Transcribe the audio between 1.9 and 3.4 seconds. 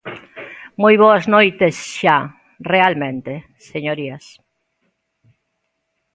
xa, realmente,